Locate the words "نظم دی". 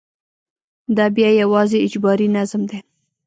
2.37-2.79